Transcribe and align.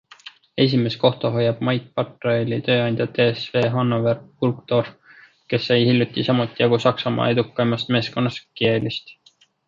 Esimest 0.63 0.97
kohta 1.01 1.29
hoiab 1.33 1.59
Mait 1.67 1.83
Patraili 1.97 2.57
tööandja 2.69 3.05
TSV 3.17 3.61
Hannover-Burgdorf, 3.75 4.89
kes 5.55 5.67
sai 5.71 5.77
hiljuti 5.89 6.25
samuti 6.29 6.65
jagu 6.65 6.79
Saksamaa 6.87 7.29
edukaimast 7.35 7.93
meeskonnast 7.97 8.43
Kielist. 8.63 9.15